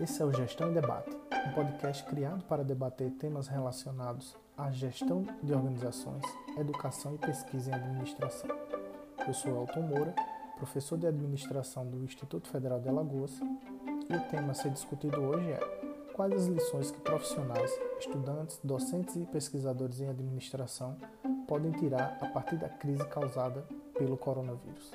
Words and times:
Esse 0.00 0.22
é 0.22 0.24
o 0.24 0.32
Gestão 0.32 0.70
em 0.70 0.74
Debate, 0.74 1.10
um 1.48 1.52
podcast 1.52 2.04
criado 2.04 2.44
para 2.44 2.62
debater 2.62 3.10
temas 3.18 3.48
relacionados 3.48 4.36
à 4.56 4.70
gestão 4.70 5.26
de 5.42 5.52
organizações, 5.52 6.22
educação 6.56 7.16
e 7.16 7.18
pesquisa 7.18 7.72
em 7.72 7.74
administração. 7.74 8.48
Eu 9.26 9.34
sou 9.34 9.60
Elton 9.60 9.82
Moura, 9.82 10.14
professor 10.56 10.96
de 10.96 11.08
administração 11.08 11.84
do 11.84 12.04
Instituto 12.04 12.48
Federal 12.48 12.78
de 12.78 12.88
Alagoas, 12.88 13.40
e 14.08 14.14
o 14.14 14.20
tema 14.30 14.52
a 14.52 14.54
ser 14.54 14.70
discutido 14.70 15.20
hoje 15.20 15.50
é 15.50 16.12
quais 16.14 16.32
as 16.32 16.46
lições 16.46 16.92
que 16.92 17.00
profissionais, 17.00 17.76
estudantes, 17.98 18.60
docentes 18.62 19.16
e 19.16 19.26
pesquisadores 19.26 20.00
em 20.00 20.08
administração 20.08 20.96
podem 21.48 21.72
tirar 21.72 22.18
a 22.20 22.26
partir 22.26 22.56
da 22.56 22.68
crise 22.68 23.04
causada 23.06 23.66
pelo 23.98 24.16
coronavírus. 24.16 24.92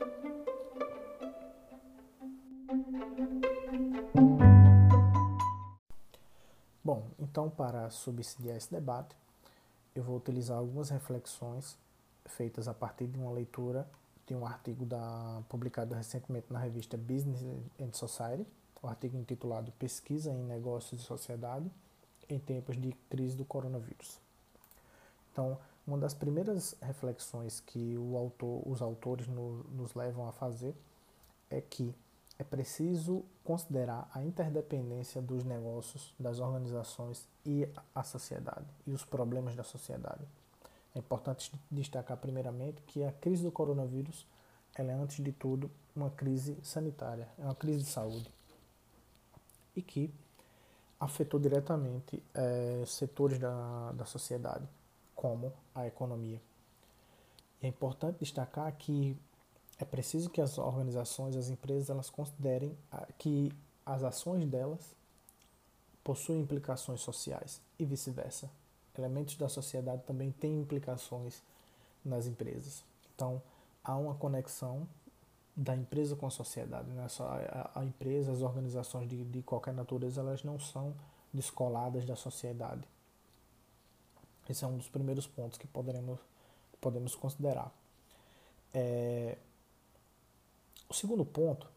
Bom, 6.83 7.07
então 7.17 7.49
para 7.49 7.89
subsidiar 7.89 8.57
esse 8.57 8.69
debate, 8.69 9.15
eu 9.95 10.03
vou 10.03 10.17
utilizar 10.17 10.57
algumas 10.57 10.89
reflexões 10.89 11.77
feitas 12.25 12.67
a 12.67 12.73
partir 12.73 13.07
de 13.07 13.17
uma 13.17 13.31
leitura 13.31 13.87
de 14.27 14.35
um 14.35 14.45
artigo 14.45 14.85
da, 14.85 15.41
publicado 15.47 15.95
recentemente 15.95 16.51
na 16.51 16.59
revista 16.59 16.97
Business 16.97 17.41
and 17.79 17.93
Society, 17.93 18.45
o 18.81 18.87
um 18.87 18.89
artigo 18.89 19.17
intitulado 19.17 19.71
Pesquisa 19.73 20.31
em 20.31 20.43
Negócios 20.43 21.01
e 21.01 21.03
Sociedade 21.05 21.71
em 22.29 22.37
Tempos 22.39 22.75
de 22.79 22.91
Crise 23.09 23.35
do 23.37 23.45
Coronavírus. 23.45 24.19
Então, 25.31 25.57
uma 25.87 25.97
das 25.97 26.13
primeiras 26.13 26.75
reflexões 26.81 27.61
que 27.61 27.95
autor, 28.15 28.61
os 28.65 28.81
autores 28.81 29.27
no, 29.27 29.63
nos 29.71 29.93
levam 29.93 30.27
a 30.27 30.31
fazer 30.31 30.75
é 31.49 31.61
que 31.61 31.93
é 32.43 32.45
preciso 32.45 33.23
considerar 33.43 34.09
a 34.13 34.21
interdependência 34.21 35.21
dos 35.21 35.45
negócios, 35.45 36.13
das 36.19 36.39
organizações 36.39 37.25
e 37.45 37.67
a 37.95 38.03
sociedade 38.03 38.65
e 38.85 38.91
os 38.91 39.05
problemas 39.05 39.55
da 39.55 39.63
sociedade. 39.63 40.27
É 40.93 40.99
importante 40.99 41.51
destacar 41.71 42.17
primeiramente 42.17 42.81
que 42.83 43.01
a 43.03 43.13
crise 43.13 43.43
do 43.43 43.51
coronavírus 43.51 44.27
ela 44.75 44.91
é 44.91 44.95
antes 44.95 45.23
de 45.23 45.31
tudo 45.31 45.71
uma 45.95 46.09
crise 46.09 46.57
sanitária, 46.61 47.29
é 47.39 47.43
uma 47.45 47.55
crise 47.55 47.79
de 47.79 47.89
saúde 47.89 48.29
e 49.75 49.81
que 49.81 50.13
afetou 50.99 51.39
diretamente 51.39 52.21
é, 52.33 52.83
setores 52.85 53.39
da, 53.39 53.91
da 53.93 54.05
sociedade, 54.05 54.67
como 55.15 55.53
a 55.73 55.87
economia. 55.87 56.41
é 57.61 57.67
importante 57.67 58.19
destacar 58.19 58.71
que 58.75 59.17
é 59.79 59.85
preciso 59.85 60.29
que 60.29 60.41
as 60.41 60.57
organizações, 60.57 61.35
as 61.35 61.49
empresas, 61.49 61.89
elas 61.89 62.09
considerem 62.09 62.77
que 63.17 63.51
as 63.85 64.03
ações 64.03 64.45
delas 64.45 64.95
possuem 66.03 66.41
implicações 66.41 67.01
sociais 67.01 67.61
e 67.79 67.85
vice-versa. 67.85 68.49
Elementos 68.97 69.35
da 69.35 69.49
sociedade 69.49 70.03
também 70.03 70.31
têm 70.31 70.59
implicações 70.59 71.41
nas 72.05 72.27
empresas. 72.27 72.83
Então, 73.15 73.41
há 73.83 73.95
uma 73.95 74.13
conexão 74.15 74.87
da 75.55 75.75
empresa 75.75 76.15
com 76.15 76.27
a 76.27 76.29
sociedade. 76.29 76.89
Né? 76.89 77.07
A, 77.75 77.83
empresa, 77.83 78.31
as 78.31 78.41
organizações 78.41 79.07
de, 79.07 79.23
de 79.23 79.41
qualquer 79.41 79.73
natureza, 79.73 80.21
elas 80.21 80.43
não 80.43 80.59
são 80.59 80.93
descoladas 81.33 82.05
da 82.05 82.15
sociedade. 82.15 82.83
Esse 84.49 84.63
é 84.63 84.67
um 84.67 84.77
dos 84.77 84.89
primeiros 84.89 85.25
pontos 85.25 85.57
que 85.57 85.67
poderemos, 85.67 86.19
podemos 86.81 87.15
considerar. 87.15 87.71
É, 88.73 89.37
o 90.89 90.93
segundo 90.93 91.25
ponto 91.25 91.67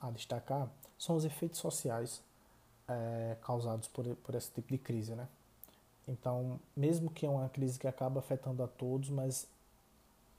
a 0.00 0.10
destacar 0.10 0.68
são 0.98 1.16
os 1.16 1.24
efeitos 1.24 1.58
sociais 1.58 2.22
é, 2.88 3.36
causados 3.42 3.88
por, 3.88 4.04
por 4.16 4.34
esse 4.34 4.50
tipo 4.50 4.68
de 4.68 4.78
crise. 4.78 5.14
Né? 5.14 5.28
Então, 6.08 6.60
mesmo 6.76 7.10
que 7.10 7.26
é 7.26 7.28
uma 7.28 7.48
crise 7.48 7.78
que 7.78 7.86
acaba 7.86 8.20
afetando 8.20 8.62
a 8.62 8.68
todos, 8.68 9.10
mas 9.10 9.46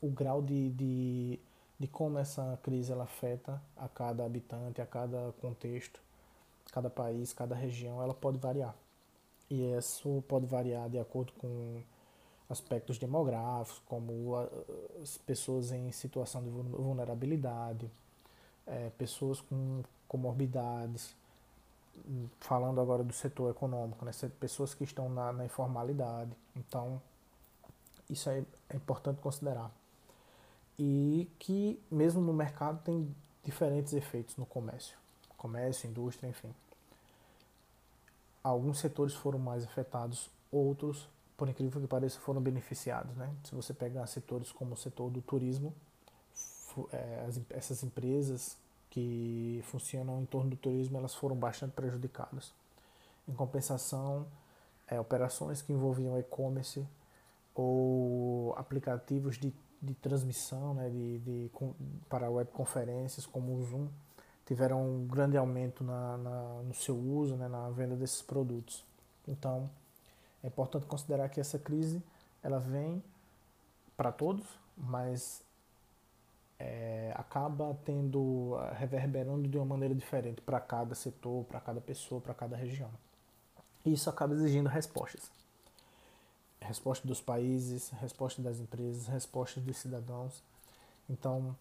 o 0.01 0.09
grau 0.09 0.41
de, 0.41 0.69
de, 0.71 1.39
de 1.79 1.87
como 1.87 2.17
essa 2.17 2.57
crise 2.63 2.91
ela 2.91 3.03
afeta 3.03 3.61
a 3.75 3.87
cada 3.87 4.25
habitante, 4.25 4.81
a 4.81 4.85
cada 4.85 5.33
contexto, 5.41 5.99
cada 6.71 6.89
país, 6.89 7.33
cada 7.33 7.55
região, 7.55 8.01
ela 8.01 8.13
pode 8.13 8.37
variar. 8.37 8.75
E 9.49 9.63
isso 9.73 10.23
pode 10.27 10.45
variar 10.45 10.89
de 10.89 10.99
acordo 10.99 11.33
com 11.33 11.81
aspectos 12.49 12.97
demográficos, 12.97 13.81
como 13.85 14.35
as 15.01 15.17
pessoas 15.17 15.71
em 15.71 15.91
situação 15.91 16.43
de 16.43 16.49
vulnerabilidade, 16.49 17.89
é, 18.67 18.91
pessoas 18.97 19.41
com 19.41 19.83
comorbidades, 20.07 21.15
falando 22.39 22.79
agora 22.79 23.03
do 23.03 23.13
setor 23.13 23.49
econômico, 23.49 24.05
né, 24.05 24.11
pessoas 24.39 24.73
que 24.73 24.83
estão 24.83 25.09
na, 25.09 25.33
na 25.33 25.45
informalidade. 25.45 26.31
Então, 26.55 27.01
isso 28.09 28.29
é, 28.29 28.43
é 28.69 28.75
importante 28.75 29.19
considerar. 29.19 29.71
E 30.77 31.27
que, 31.39 31.81
mesmo 31.89 32.21
no 32.21 32.33
mercado, 32.33 32.79
tem 32.83 33.13
diferentes 33.43 33.93
efeitos 33.93 34.35
no 34.37 34.45
comércio 34.45 34.97
comércio, 35.37 35.89
indústria, 35.89 36.27
enfim. 36.27 36.53
Alguns 38.43 38.79
setores 38.79 39.13
foram 39.13 39.39
mais 39.39 39.63
afetados, 39.63 40.29
outros, 40.51 41.07
por 41.37 41.47
incrível 41.47 41.79
que 41.79 41.87
pareça, 41.87 42.19
foram 42.19 42.41
beneficiados. 42.41 43.15
Né? 43.15 43.33
Se 43.43 43.53
você 43.53 43.73
pegar 43.73 44.05
setores 44.07 44.51
como 44.51 44.73
o 44.73 44.77
setor 44.77 45.09
do 45.09 45.21
turismo, 45.21 45.73
as, 47.27 47.39
essas 47.49 47.83
empresas 47.83 48.57
que 48.89 49.61
funcionam 49.65 50.21
em 50.21 50.25
torno 50.25 50.51
do 50.51 50.55
turismo 50.55 50.97
elas 50.97 51.13
foram 51.13 51.35
bastante 51.35 51.71
prejudicadas. 51.71 52.51
Em 53.27 53.33
compensação, 53.33 54.25
é, 54.87 54.99
operações 54.99 55.61
que 55.61 55.73
envolviam 55.73 56.17
e-commerce 56.17 56.85
ou 57.53 58.53
aplicativos 58.57 59.37
de, 59.37 59.53
de 59.81 59.93
transmissão 59.95 60.73
né, 60.73 60.89
de, 60.89 61.19
de, 61.19 61.51
para 62.09 62.29
webconferências 62.29 63.25
como 63.25 63.55
o 63.55 63.63
Zoom 63.63 63.87
tiveram 64.45 64.81
um 64.81 65.07
grande 65.07 65.35
aumento 65.35 65.83
na, 65.83 66.17
na, 66.17 66.41
no 66.63 66.73
seu 66.73 66.95
uso, 66.95 67.35
né, 67.35 67.49
na 67.49 67.69
venda 67.69 67.95
desses 67.95 68.21
produtos. 68.21 68.85
Então, 69.27 69.69
é 70.41 70.47
importante 70.47 70.85
considerar 70.85 71.27
que 71.27 71.41
essa 71.41 71.59
crise 71.59 72.01
ela 72.41 72.59
vem 72.59 73.03
para 73.97 74.11
todos, 74.11 74.47
mas 74.77 75.43
é, 76.59 77.11
acaba 77.15 77.77
tendo, 77.85 78.55
reverberando 78.75 79.47
de 79.47 79.57
uma 79.57 79.65
maneira 79.65 79.93
diferente 79.93 80.41
para 80.41 80.59
cada 80.59 80.95
setor, 80.95 81.45
para 81.45 81.59
cada 81.59 81.79
pessoa, 81.79 82.19
para 82.19 82.33
cada 82.33 82.55
região. 82.55 82.89
E 83.85 83.93
isso 83.93 84.09
acaba 84.09 84.33
exigindo 84.33 84.67
respostas. 84.67 85.31
Resposta 86.59 87.07
dos 87.07 87.21
países, 87.21 87.89
resposta 88.01 88.41
das 88.41 88.59
empresas, 88.59 89.07
resposta 89.07 89.61
dos 89.61 89.77
cidadãos. 89.77 90.43
Então, 91.09 91.55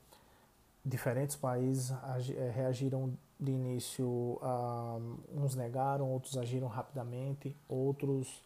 diferentes 0.85 1.37
países 1.37 1.93
é, 2.31 2.51
reagiram 2.51 3.13
de 3.39 3.53
início, 3.53 4.39
a, 4.41 4.99
uns 5.35 5.55
negaram, 5.55 6.11
outros 6.11 6.39
agiram 6.39 6.69
rapidamente, 6.69 7.55
outros 7.69 8.43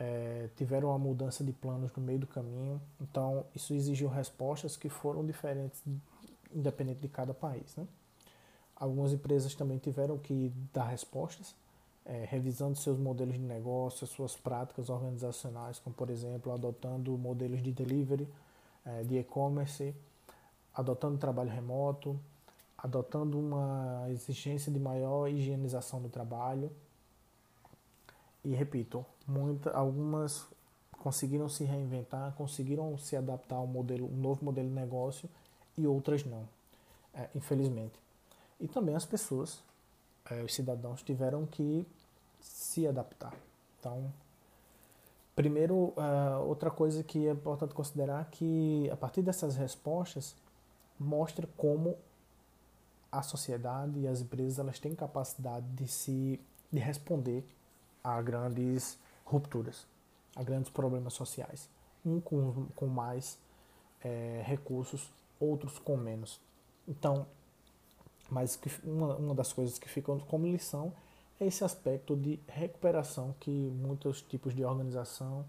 é, 0.00 0.48
tiveram 0.56 0.88
uma 0.88 0.98
mudança 0.98 1.42
de 1.42 1.52
planos 1.52 1.92
no 1.96 2.02
meio 2.02 2.20
do 2.20 2.26
caminho. 2.26 2.80
Então, 3.00 3.44
isso 3.54 3.74
exigiu 3.74 4.08
respostas 4.08 4.76
que 4.76 4.88
foram 4.88 5.26
diferentes, 5.26 5.82
independente 6.54 7.00
de 7.00 7.08
cada 7.08 7.34
país. 7.34 7.74
Né? 7.76 7.86
Algumas 8.76 9.12
empresas 9.12 9.54
também 9.54 9.78
tiveram 9.78 10.16
que 10.16 10.52
dar 10.72 10.84
respostas, 10.84 11.54
é, 12.06 12.24
revisando 12.28 12.76
seus 12.76 12.98
modelos 12.98 13.34
de 13.34 13.40
negócio, 13.40 14.06
suas 14.06 14.36
práticas 14.36 14.88
organizacionais, 14.88 15.78
como, 15.78 15.94
por 15.94 16.10
exemplo, 16.10 16.52
adotando 16.52 17.16
modelos 17.18 17.62
de 17.62 17.72
delivery, 17.72 18.28
é, 18.84 19.02
de 19.02 19.18
e-commerce, 19.18 19.94
adotando 20.72 21.18
trabalho 21.18 21.50
remoto, 21.50 22.18
adotando 22.76 23.38
uma 23.38 24.06
exigência 24.10 24.70
de 24.70 24.78
maior 24.78 25.28
higienização 25.28 26.00
do 26.00 26.08
trabalho 26.08 26.70
e 28.44 28.54
repito, 28.54 29.04
muita, 29.26 29.70
algumas 29.70 30.46
conseguiram 30.98 31.48
se 31.48 31.64
reinventar, 31.64 32.32
conseguiram 32.34 32.96
se 32.98 33.16
adaptar 33.16 33.56
ao 33.56 33.66
modelo, 33.66 34.06
um 34.06 34.16
novo 34.16 34.44
modelo 34.44 34.68
de 34.68 34.74
negócio 34.74 35.28
e 35.76 35.86
outras 35.86 36.24
não, 36.24 36.48
é, 37.14 37.28
infelizmente. 37.34 37.98
E 38.60 38.66
também 38.66 38.94
as 38.94 39.04
pessoas, 39.04 39.62
é, 40.30 40.42
os 40.42 40.54
cidadãos 40.54 41.02
tiveram 41.02 41.46
que 41.46 41.86
se 42.40 42.86
adaptar. 42.86 43.34
Então, 43.78 44.12
primeiro, 45.34 45.74
uh, 45.74 46.44
outra 46.46 46.70
coisa 46.70 47.02
que 47.04 47.28
é 47.28 47.32
importante 47.32 47.74
considerar 47.74 48.24
que 48.30 48.88
a 48.90 48.96
partir 48.96 49.22
dessas 49.22 49.56
respostas 49.56 50.34
mostra 50.98 51.48
como 51.56 51.96
a 53.10 53.22
sociedade 53.22 54.00
e 54.00 54.06
as 54.06 54.20
empresas 54.20 54.58
elas 54.58 54.78
têm 54.78 54.94
capacidade 54.94 55.66
de 55.68 55.86
se 55.86 56.40
de 56.70 56.78
responder 56.78 57.46
a 58.02 58.20
grandes 58.22 58.98
rupturas, 59.24 59.86
a 60.34 60.42
grandes 60.42 60.70
problemas 60.70 61.14
sociais. 61.14 61.68
Um 62.04 62.20
com, 62.20 62.66
com 62.74 62.86
mais 62.86 63.38
é, 64.02 64.42
recursos, 64.44 65.12
outros 65.38 65.78
com 65.78 65.96
menos. 65.96 66.40
Então, 66.86 67.26
mas 68.30 68.58
uma, 68.84 69.16
uma 69.16 69.34
das 69.34 69.52
coisas 69.52 69.78
que 69.78 69.88
ficam 69.88 70.18
como 70.20 70.46
lição 70.46 70.92
é 71.40 71.46
esse 71.46 71.64
aspecto 71.64 72.16
de 72.16 72.38
recuperação 72.48 73.34
que 73.38 73.50
muitos 73.50 74.20
tipos 74.22 74.54
de 74.54 74.64
organização 74.64 75.44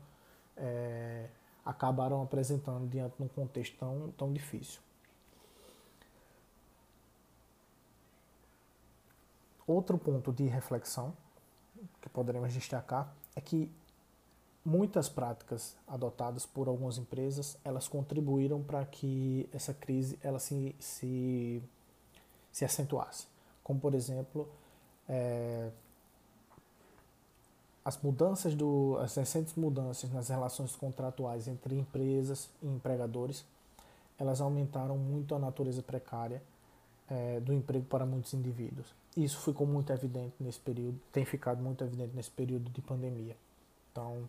é, 0.55 1.29
acabaram 1.65 2.21
apresentando 2.21 2.87
diante 2.87 3.15
de 3.17 3.23
um 3.23 3.27
contexto 3.27 3.77
tão, 3.77 4.11
tão 4.11 4.31
difícil. 4.31 4.81
Outro 9.65 9.97
ponto 9.97 10.33
de 10.33 10.45
reflexão 10.45 11.13
que 12.01 12.09
poderemos 12.09 12.53
destacar 12.53 13.13
é 13.35 13.41
que 13.41 13.71
muitas 14.63 15.09
práticas 15.09 15.75
adotadas 15.87 16.45
por 16.45 16.67
algumas 16.67 16.97
empresas 16.97 17.57
elas 17.63 17.87
contribuíram 17.87 18.61
para 18.61 18.85
que 18.85 19.49
essa 19.53 19.73
crise 19.73 20.19
ela 20.21 20.39
se, 20.39 20.75
se, 20.79 21.61
se 22.51 22.65
acentuasse. 22.65 23.27
Como 23.63 23.79
por 23.79 23.93
exemplo 23.93 24.47
é, 25.07 25.69
as 27.83 27.97
mudanças 28.01 28.53
do 28.53 28.97
as 29.01 29.15
recentes 29.15 29.55
mudanças 29.55 30.11
nas 30.11 30.29
relações 30.29 30.75
contratuais 30.75 31.47
entre 31.47 31.75
empresas 31.77 32.49
e 32.61 32.67
empregadores 32.67 33.45
elas 34.17 34.41
aumentaram 34.41 34.97
muito 34.97 35.33
a 35.33 35.39
natureza 35.39 35.81
precária 35.81 36.41
é, 37.09 37.39
do 37.39 37.53
emprego 37.53 37.85
para 37.85 38.05
muitos 38.05 38.33
indivíduos 38.33 38.98
isso 39.15 39.39
ficou 39.41 39.65
muito 39.67 39.91
evidente 39.91 40.33
nesse 40.39 40.59
período 40.59 40.99
tem 41.11 41.25
ficado 41.25 41.61
muito 41.61 41.83
evidente 41.83 42.15
nesse 42.15 42.31
período 42.31 42.69
de 42.69 42.81
pandemia 42.81 43.35
então 43.91 44.27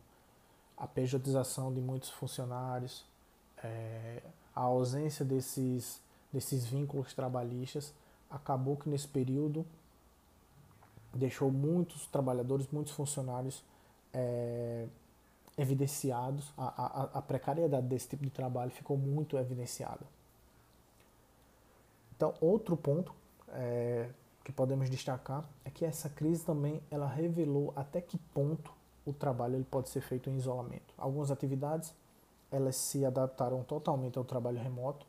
a 0.77 0.87
pejotização 0.87 1.73
de 1.73 1.81
muitos 1.81 2.11
funcionários 2.11 3.05
é, 3.62 4.23
a 4.55 4.62
ausência 4.62 5.25
desses 5.25 6.00
desses 6.32 6.65
vínculos 6.65 7.12
trabalhistas 7.12 7.93
acabou 8.31 8.77
que 8.77 8.88
nesse 8.88 9.09
período 9.09 9.67
deixou 11.12 11.50
muitos 11.50 12.06
trabalhadores, 12.06 12.69
muitos 12.71 12.93
funcionários 12.93 13.65
é, 14.15 14.87
evidenciados, 15.59 16.53
a, 16.56 16.67
a, 16.67 17.19
a, 17.19 17.23
precariedade 17.23 17.87
desse 17.87 18.09
tipo 18.09 18.23
de 18.23 18.31
trabalho 18.31 18.71
ficou 18.71 18.97
muito 18.97 19.37
evidenciada. 19.37 20.00
Então, 22.17 22.35
outro 22.41 22.76
ponto 22.76 23.15
é, 23.49 24.09
que 24.50 24.56
podemos 24.56 24.91
destacar 24.91 25.49
é 25.64 25.70
que 25.70 25.85
essa 25.85 26.08
crise 26.08 26.44
também 26.44 26.82
ela 26.91 27.06
revelou 27.06 27.73
até 27.76 28.00
que 28.00 28.19
ponto 28.19 28.73
o 29.06 29.12
trabalho 29.12 29.55
ele 29.55 29.64
pode 29.64 29.88
ser 29.88 30.00
feito 30.00 30.29
em 30.29 30.37
isolamento. 30.37 30.93
Algumas 30.99 31.31
atividades 31.31 31.94
elas 32.50 32.75
se 32.75 33.05
adaptaram 33.05 33.62
totalmente 33.62 34.19
ao 34.19 34.25
trabalho 34.25 34.58
remoto, 34.58 35.06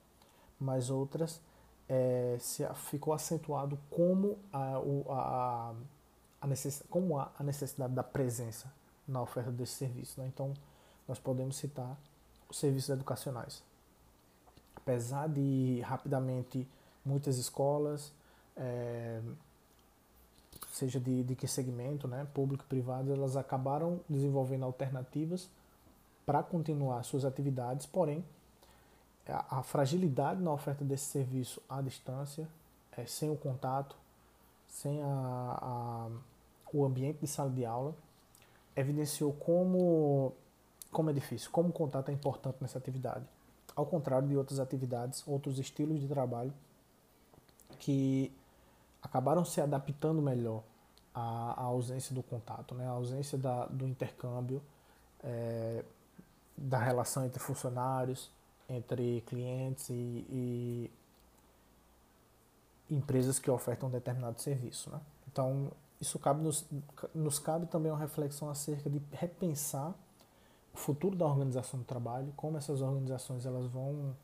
mas 0.59 0.91
outras 0.91 1.41
é, 1.89 2.37
se, 2.39 2.63
ficou 2.75 3.13
acentuado 3.13 3.79
como 3.89 4.37
a, 4.53 4.75
a, 5.09 5.73
a, 6.41 6.47
a 7.39 7.43
necessidade 7.43 7.93
da 7.93 8.03
presença 8.03 8.71
na 9.07 9.23
oferta 9.23 9.51
desse 9.51 9.73
serviço. 9.73 10.21
Né? 10.21 10.27
Então, 10.27 10.53
nós 11.07 11.17
podemos 11.17 11.55
citar 11.55 11.97
os 12.47 12.59
serviços 12.59 12.91
educacionais. 12.91 13.63
Apesar 14.75 15.27
de 15.27 15.81
rapidamente 15.81 16.67
muitas 17.03 17.37
escolas, 17.37 18.13
é, 18.57 19.21
seja 20.71 20.99
de, 20.99 21.23
de 21.23 21.35
que 21.35 21.47
segmento, 21.47 22.07
né, 22.07 22.25
público 22.33 22.63
privado, 22.67 23.11
elas 23.11 23.35
acabaram 23.35 23.99
desenvolvendo 24.09 24.65
alternativas 24.65 25.49
para 26.25 26.41
continuar 26.41 27.03
suas 27.03 27.25
atividades, 27.25 27.85
porém 27.85 28.23
a, 29.27 29.59
a 29.59 29.63
fragilidade 29.63 30.41
na 30.41 30.51
oferta 30.51 30.83
desse 30.83 31.05
serviço 31.05 31.61
à 31.69 31.81
distância, 31.81 32.47
é, 32.97 33.05
sem 33.05 33.29
o 33.29 33.35
contato, 33.35 33.95
sem 34.67 35.01
a, 35.01 35.07
a, 35.07 36.09
o 36.73 36.85
ambiente 36.85 37.19
de 37.19 37.27
sala 37.27 37.49
de 37.49 37.65
aula, 37.65 37.93
evidenciou 38.75 39.33
como, 39.33 40.33
como 40.91 41.09
é 41.09 41.13
difícil, 41.13 41.49
como 41.51 41.69
o 41.69 41.73
contato 41.73 42.09
é 42.09 42.13
importante 42.13 42.57
nessa 42.61 42.77
atividade. 42.77 43.25
Ao 43.75 43.85
contrário 43.85 44.27
de 44.27 44.35
outras 44.35 44.59
atividades, 44.59 45.23
outros 45.27 45.59
estilos 45.59 45.99
de 45.99 46.07
trabalho 46.07 46.53
que 47.79 48.31
acabaram 49.11 49.43
se 49.43 49.59
adaptando 49.59 50.21
melhor 50.21 50.63
à, 51.13 51.61
à 51.61 51.63
ausência 51.65 52.15
do 52.15 52.23
contato, 52.23 52.73
né? 52.73 52.87
à 52.87 52.91
ausência 52.91 53.37
da, 53.37 53.65
do 53.65 53.85
intercâmbio, 53.85 54.63
é, 55.21 55.83
da 56.57 56.79
relação 56.79 57.25
entre 57.25 57.37
funcionários, 57.39 58.31
entre 58.69 59.19
clientes 59.27 59.89
e, 59.89 60.25
e 60.29 60.91
empresas 62.89 63.37
que 63.37 63.51
ofertam 63.51 63.89
um 63.89 63.91
determinado 63.91 64.41
serviço. 64.41 64.89
Né? 64.89 65.01
Então, 65.29 65.71
isso 65.99 66.17
cabe 66.17 66.41
nos, 66.41 66.65
nos 67.13 67.37
cabe 67.37 67.65
também 67.65 67.91
uma 67.91 67.99
reflexão 67.99 68.49
acerca 68.49 68.89
de 68.89 69.01
repensar 69.11 69.93
o 70.73 70.77
futuro 70.77 71.17
da 71.17 71.25
organização 71.25 71.81
do 71.81 71.85
trabalho, 71.85 72.31
como 72.37 72.57
essas 72.57 72.81
organizações 72.81 73.45
elas 73.45 73.67
vão, 73.67 74.15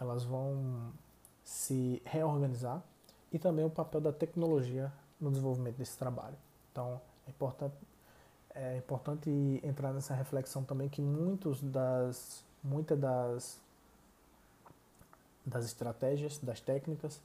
elas 0.00 0.24
vão 0.24 0.92
se 1.44 2.02
reorganizar 2.04 2.82
e 3.32 3.38
também 3.38 3.64
o 3.64 3.70
papel 3.70 4.00
da 4.00 4.12
tecnologia 4.12 4.92
no 5.20 5.30
desenvolvimento 5.30 5.76
desse 5.76 5.96
trabalho. 5.96 6.36
Então, 6.72 7.00
é 7.26 7.30
importante, 7.30 7.74
é 8.54 8.76
importante 8.76 9.60
entrar 9.62 9.92
nessa 9.92 10.14
reflexão 10.14 10.64
também 10.64 10.88
que 10.88 11.00
muitos 11.00 11.62
das 11.62 12.44
muitas 12.62 12.98
das, 12.98 13.60
das 15.46 15.64
estratégias, 15.64 16.38
das 16.38 16.60
técnicas, 16.60 17.20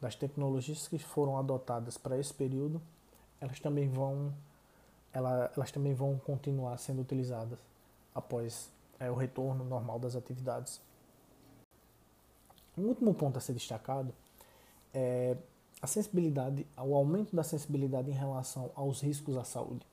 das 0.00 0.14
tecnologias 0.14 0.86
que 0.86 0.98
foram 0.98 1.38
adotadas 1.38 1.96
para 1.96 2.18
esse 2.18 2.32
período, 2.34 2.80
elas 3.40 3.58
também 3.60 3.88
vão 3.88 4.32
ela, 5.12 5.50
elas 5.56 5.70
também 5.70 5.94
vão 5.94 6.18
continuar 6.18 6.76
sendo 6.76 7.02
utilizadas 7.02 7.58
após 8.14 8.68
é, 8.98 9.10
o 9.10 9.14
retorno 9.14 9.64
normal 9.64 9.98
das 9.98 10.16
atividades. 10.16 10.80
Um 12.76 12.82
último 12.82 13.14
ponto 13.14 13.38
a 13.38 13.40
ser 13.40 13.52
destacado 13.52 14.12
é 14.94 15.36
a 15.82 15.86
sensibilidade, 15.86 16.66
o 16.78 16.94
aumento 16.94 17.36
da 17.36 17.42
sensibilidade 17.42 18.10
em 18.10 18.14
relação 18.14 18.70
aos 18.74 19.02
riscos 19.02 19.36
à 19.36 19.44
saúde, 19.44 19.86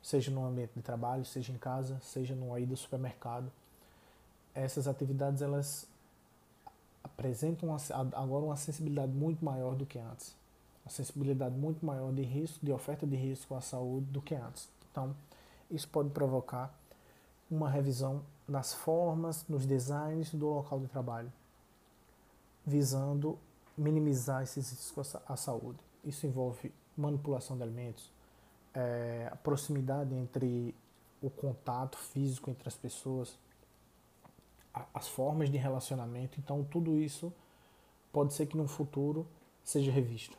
seja 0.00 0.30
no 0.30 0.44
ambiente 0.44 0.72
de 0.76 0.82
trabalho, 0.82 1.24
seja 1.24 1.52
em 1.52 1.58
casa, 1.58 1.98
seja 2.00 2.36
no 2.36 2.56
ida 2.56 2.72
ao 2.72 2.76
supermercado 2.76 3.50
essas 4.54 4.88
atividades 4.88 5.42
elas 5.42 5.86
apresentam 7.02 7.74
agora 8.14 8.44
uma 8.44 8.56
sensibilidade 8.56 9.12
muito 9.12 9.44
maior 9.44 9.74
do 9.74 9.86
que 9.86 9.98
antes. 9.98 10.34
Uma 10.84 10.90
sensibilidade 10.90 11.54
muito 11.54 11.84
maior 11.84 12.12
de 12.12 12.22
risco, 12.22 12.64
de 12.64 12.72
oferta 12.72 13.06
de 13.06 13.16
risco 13.16 13.54
à 13.54 13.60
saúde 13.60 14.06
do 14.06 14.20
que 14.20 14.34
antes. 14.34 14.68
Então, 14.90 15.14
isso 15.70 15.88
pode 15.88 16.10
provocar 16.10 16.74
uma 17.50 17.70
revisão 17.70 18.22
nas 18.46 18.72
formas, 18.72 19.44
nos 19.48 19.66
designs 19.66 20.32
do 20.34 20.48
local 20.48 20.80
de 20.80 20.88
trabalho, 20.88 21.32
visando 22.66 23.38
minimizar 23.80 24.42
esses 24.42 24.70
riscos 24.70 25.16
à 25.26 25.36
saúde. 25.36 25.78
Isso 26.04 26.26
envolve 26.26 26.72
manipulação 26.96 27.56
de 27.56 27.62
alimentos, 27.62 28.12
é, 28.74 29.28
a 29.32 29.36
proximidade 29.36 30.14
entre 30.14 30.74
o 31.22 31.30
contato 31.30 31.98
físico 31.98 32.50
entre 32.50 32.68
as 32.68 32.76
pessoas, 32.76 33.38
as 34.94 35.08
formas 35.08 35.50
de 35.50 35.56
relacionamento. 35.56 36.38
Então, 36.38 36.62
tudo 36.64 36.98
isso 36.98 37.32
pode 38.12 38.34
ser 38.34 38.46
que 38.46 38.56
no 38.56 38.66
futuro 38.68 39.26
seja 39.64 39.90
revisto, 39.90 40.36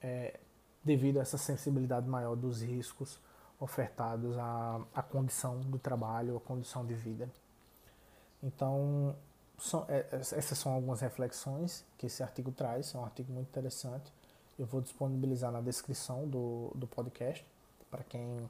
é, 0.00 0.38
devido 0.82 1.18
a 1.18 1.22
essa 1.22 1.38
sensibilidade 1.38 2.08
maior 2.08 2.36
dos 2.36 2.62
riscos 2.62 3.18
ofertados 3.58 4.36
à, 4.36 4.80
à 4.94 5.02
condição 5.02 5.60
do 5.60 5.78
trabalho, 5.78 6.36
à 6.36 6.40
condição 6.40 6.84
de 6.84 6.94
vida. 6.94 7.30
Então, 8.42 9.16
são, 9.58 9.84
é, 9.88 10.06
essas 10.12 10.58
são 10.58 10.72
algumas 10.72 11.00
reflexões 11.00 11.84
que 11.96 12.06
esse 12.06 12.22
artigo 12.22 12.52
traz, 12.52 12.94
é 12.94 12.98
um 12.98 13.04
artigo 13.04 13.32
muito 13.32 13.48
interessante. 13.48 14.12
Eu 14.58 14.66
vou 14.66 14.80
disponibilizar 14.80 15.50
na 15.50 15.60
descrição 15.60 16.28
do, 16.28 16.70
do 16.74 16.86
podcast 16.86 17.44
para 17.90 18.04
quem 18.04 18.48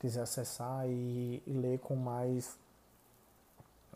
quiser 0.00 0.22
acessar 0.22 0.88
e, 0.88 1.42
e 1.46 1.52
ler 1.52 1.78
com 1.78 1.94
mais 1.94 2.58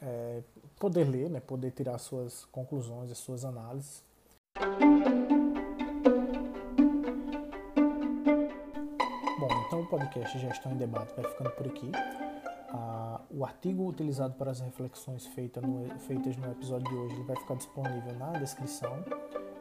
é, 0.00 0.42
poder 0.78 1.04
ler, 1.04 1.30
né, 1.30 1.40
poder 1.40 1.71
tirar 1.71 1.99
suas 1.99 2.45
conclusões, 2.47 3.11
as 3.11 3.18
suas 3.18 3.45
análises. 3.45 4.02
Bom, 9.38 9.49
então 9.66 9.80
o 9.80 9.87
podcast 9.87 10.38
Gestão 10.38 10.73
em 10.73 10.76
Debate 10.76 11.12
vai 11.14 11.30
ficando 11.30 11.50
por 11.50 11.66
aqui. 11.66 11.90
Ah, 12.78 13.23
o 13.30 13.42
artigo 13.42 13.88
utilizado 13.88 14.35
para 14.35 14.50
as 14.50 14.61
reflexões 14.61 15.26
feita 15.28 15.62
no, 15.62 15.88
feitas 16.00 16.37
no 16.37 16.50
episódio 16.52 16.87
de 16.87 16.95
hoje 16.95 17.23
vai 17.23 17.37
ficar 17.37 17.54
disponível 17.54 18.12
na 18.18 18.33
descrição. 18.33 19.02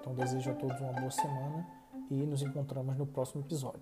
Então 0.01 0.13
desejo 0.13 0.51
a 0.51 0.53
todos 0.53 0.77
uma 0.81 0.91
boa 0.91 1.11
semana 1.11 1.65
e 2.11 2.15
nos 2.25 2.41
encontramos 2.41 2.97
no 2.97 3.07
próximo 3.07 3.41
episódio. 3.41 3.81